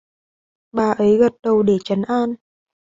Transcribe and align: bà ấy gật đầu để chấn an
bà 0.71 0.91
ấy 0.91 1.17
gật 1.17 1.31
đầu 1.43 1.63
để 1.63 1.77
chấn 1.83 2.01
an 2.01 2.35